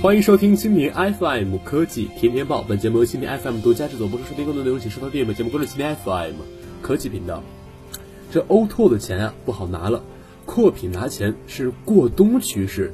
[0.00, 4.26] 欢迎收听蜻蜓 FM 科技天天报，本节目由蜻蜓 FM 独家制作播出。
[4.26, 6.34] 收听更多内容，请收听订阅本节目关注蜻蜓 FM
[6.80, 7.42] 科技频道。
[8.30, 10.04] 这 O to 的钱啊不好拿了，
[10.46, 12.92] 扩品拿钱是过冬趋势。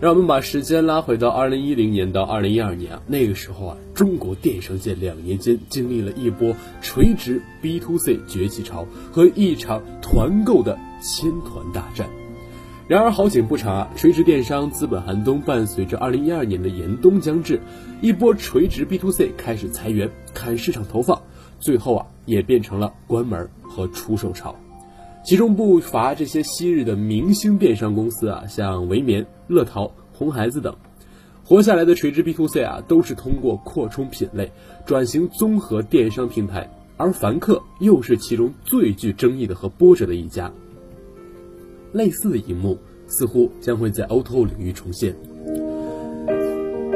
[0.00, 12.08] 让我们把时间拉回到二零一零年到二零一二年啊，那个时候啊，中国电商界两年间经历了一波垂直 B to C 崛起潮和一场团购的千团大战。
[12.86, 17.58] 然而好景不长啊，垂直电商资本寒冬伴随着二零一二年的严冬将至，
[18.02, 21.22] 一波垂直 B to C 开始裁员、砍市场投放，
[21.58, 24.54] 最后啊也变成了关门和出售潮。
[25.24, 30.76] 其中不乏这些昔日的明星电商公司啊，像维棉、乐淘、红孩子等，
[31.42, 34.52] 活下来的垂直 B to C 啊，都是通过扩充品类
[34.84, 40.52] 转型综合电商平台，而凡客又是其中最具争议的和波折的一家。
[41.94, 45.14] 类似的一幕似乎将会在 O2O 领域重现。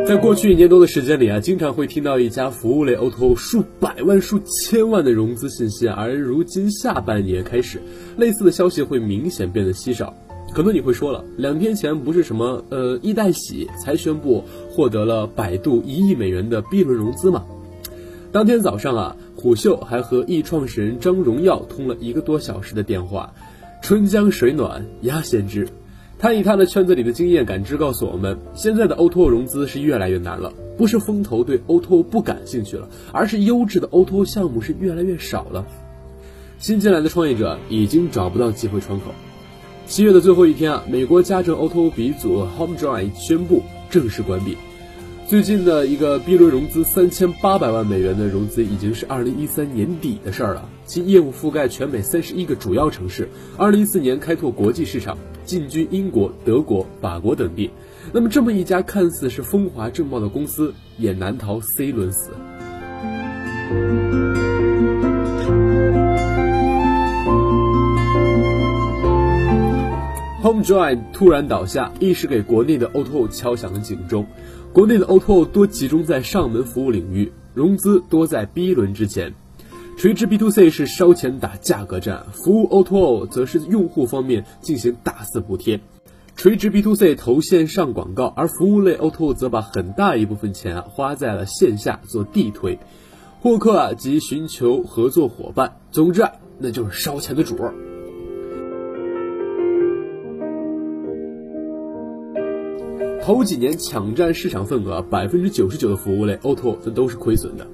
[0.06, 7.80] 在过去一年多的时间里啊，经常会听到一家服务类 O2O 数百万、数千万的融资信息，而如今下半年开始，
[8.16, 10.14] 类似的消息会明显变得稀少。
[10.54, 17.44] 可能你会说了，两天前不是什么呃易贷喜才宣布获得了百度一亿美元的 B 轮融资吗？
[18.32, 23.34] 当天早上啊，虎嗅还和易创始人张荣耀通了一个多小时的电话。
[23.80, 25.68] 春江水暖鸭先知，
[26.18, 35.64] 他以他的圈子里的经验感知告诉我们，现在的 O2O 融资是越来越难了，不是风投对 O2O 不感兴趣了，而是优质的 O2O 项目是越来越少了。
[36.58, 39.14] 新进来的创业者已经找不到机会窗口。
[39.86, 44.56] 七月的最后一天啊，美国家政 O2O 鼻祖 HomeDrive 宣布正式关闭。
[45.26, 57.70] 最近的一个 B 轮融资三千八百万美元的融资已经是二零一三年底的事儿了，其业务覆盖全美三十一个主要城市，二零一四年开拓国际市场，进军英国、德国、法国等地。
[58.10, 62.30] 那么这么一家看似是风华正茂的公司，也难逃 C 轮死。
[70.42, 74.24] HomeDrive 突然倒下，一时给国内的 O2O 敲响了警钟。
[74.72, 79.34] 国内的 O2O 多集中在上门服务领域，融资多在 B 轮之前。
[79.98, 85.80] 垂直 B to C 是烧钱打价格战，服务 O2O O 则是用户方面进行大肆补贴。
[86.36, 92.78] 垂直 B to C 投线上广告，而服务类 O2O O 则把很大一部分钱啊花在了线下做地推、
[93.40, 95.78] 获客啊及寻求合作伙伴。
[95.90, 96.30] 总之啊，
[96.60, 97.74] 那就是烧钱的主儿。
[103.20, 107.66] 头几年抢占市场份额，百分之九十九的服务类 O2O 这都是亏损的。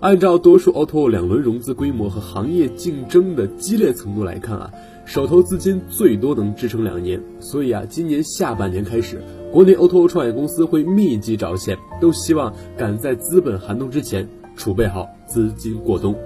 [0.00, 4.70] 按照多数 O2O 两轮融资规模和行业竞争的激烈程度来看啊，
[5.04, 7.20] 手头资金最多能支撑两年。
[7.38, 9.22] 所以啊，今年下半年开始，
[9.52, 16.16] 国内 O2O 创业公司会密集找钱，都希望赶在资本寒冬之前储备好资金过冬。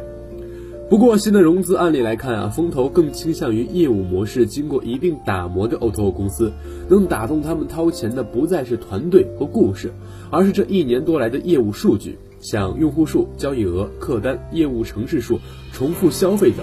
[0.88, 6.52] 不过，新的融资案例来看啊，风投更倾向于业务模式经过一定打磨的 O2O 公司，
[6.88, 9.92] 能打动他们掏钱的不再是团队和故事，
[10.30, 15.40] 而是这一年多来的业务数据，像用户数、交易额、客单、业务城市数、
[15.72, 16.58] 重复消费等，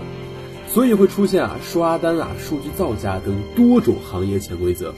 [0.67, 4.93] 所以会出现啊刷单啊、数据造假等多种行业潜规则。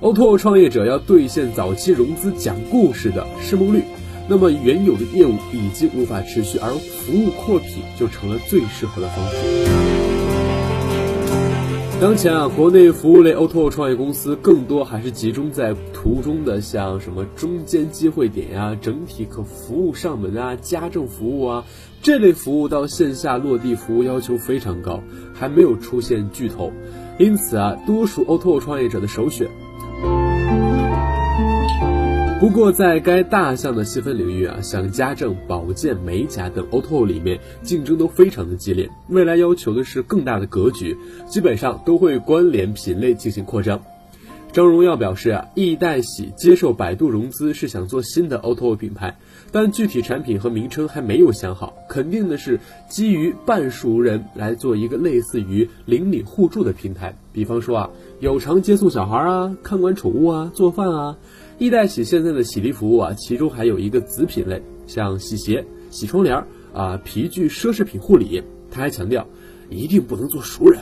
[0.00, 3.82] O2O 创业者要兑现早期融资讲故事的市梦率。
[4.26, 9.87] 那么原有的业务已经无法持续，而服务扩品就成了最适合的方式。
[12.00, 21.64] 当前啊，国内服务类 O2O 创业公司更多还是集中在途中的，像什么中间机会点呀、整体可服务上门啊、家政服务啊
[22.00, 25.02] 这类服务到线下落地服务要求非常高，
[25.34, 26.72] 还没有出现巨头，
[27.18, 29.48] 因此啊，多数 O2O 创业者的首选。
[32.40, 38.88] 不过，在该大项的细分领域啊，像家政、保健、美甲等 O2O 里面，竞争都非常的激烈。
[39.08, 40.96] 未来要求的是更大的格局，
[41.26, 43.82] 基本上都会关联品类进行扩张。
[44.52, 49.18] 张荣耀表示啊，易贷喜接受百度融资是想做新的 O2O 品牌，
[49.50, 51.74] 但具体产品和名称还没有想好。
[51.88, 57.90] 肯定的是，基于半熟人来做一个类似于邻里互助的平台，比方说啊，
[58.20, 61.16] 有偿接送小孩啊，看管宠物啊，做饭啊。
[61.58, 68.40] 易贷喜现在的洗涤服务啊，其中还有一个子品类，像洗鞋、洗窗帘啊、皮具、奢侈品护理。
[68.70, 69.26] 他还强调，
[69.68, 70.80] 一定不能做熟人。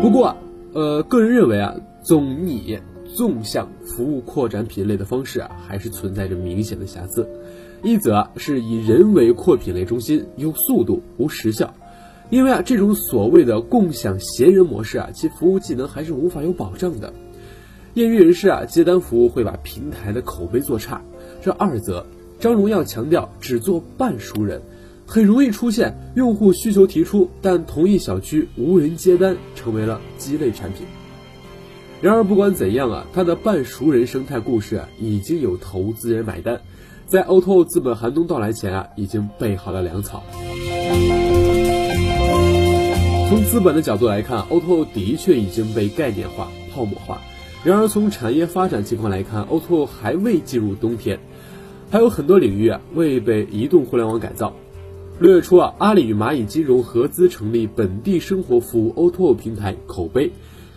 [0.00, 0.34] 不过，
[0.72, 7.28] 呃，个人认为啊，总拟纵向服务扩展品类的方式啊，还是存在着明显的瑕疵。
[7.82, 11.74] 一则是以人为扩品类中心，有速度无时效，
[12.30, 17.12] 因为啊，这种所谓的共享闲人模式啊，其服务技能还是无法有保障的。
[17.96, 21.00] 业余人士啊接单服务会把平台的口碑做差。
[21.42, 22.04] 这二则，
[22.38, 24.60] 张荣耀强调只做半熟人，
[25.06, 30.86] 很容易出现用户需求提出，但同一小区无人接单，成为了鸡肋产品。
[32.02, 36.60] 然而不管怎样啊，他的半熟人生态故事啊已经有投资人买单，
[37.06, 40.22] 在 O2O 资本寒冬到来前啊，已经备好了粮草。
[43.30, 47.22] 从资本的角度来看，O2O 的确已经被概念化、泡沫化。
[47.66, 51.18] 然而从产业发展情况来看，O2O 还未进入冬天。
[51.90, 54.54] 还有很多领域啊未被移动互联网改造。
[55.18, 60.30] 六月初啊，阿里与蚂蚁金融合资成立本地生活服务 O2O 平台口碑，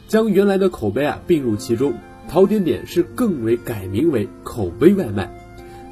[0.07, 1.93] 将原来的口碑啊并入其中。
[2.27, 5.31] 淘点点是更为改名为口碑外卖，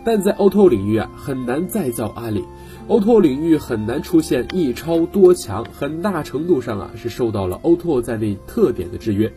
[0.04, 2.44] 但在 O2O 领域啊很难再造阿里
[2.88, 9.32] ，O2O 领域很难出现一超多强，很大程度上啊是受到了 O2O 在内特点的制约，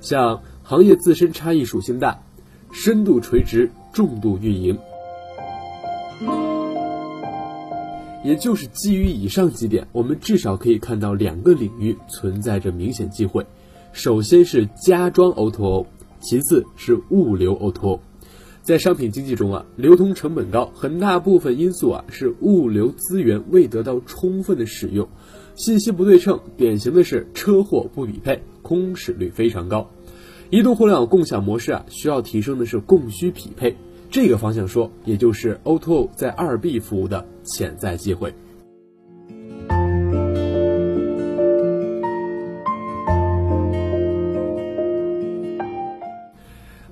[0.00, 2.20] 像行业自身差异属性大，
[2.72, 3.70] 深度垂直。
[3.92, 4.76] 重度运营，
[8.24, 13.46] 也就是基于以上几点，我们至少可以看到两个领域存在着明显机会。
[13.92, 15.86] 首先是家装 O2O，O，
[16.20, 18.00] 其次是物流 O2O。
[18.60, 25.08] 在商品经济中啊，流通成本高，很大部分因素啊是物流资源未得到充分的使用，
[25.54, 29.88] 信息不对称，典型的是车货不匹配，空驶率非常高。
[30.48, 33.76] 移动互联网共享模式啊，需要提升的是供需匹配。
[34.10, 38.32] 这个方向说，也就是 O2O O 在二 B 服务的潜在机会。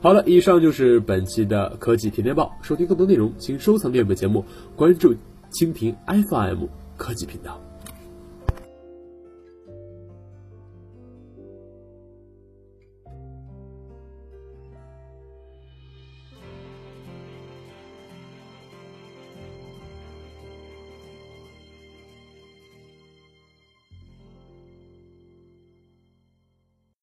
[0.01, 2.53] 好了，以上就是本期的科技天天报。
[2.61, 5.15] 收听更多内容，请收藏订阅本节目，关注
[5.53, 6.65] 蜻蜓 FM
[6.97, 7.61] 科技频道。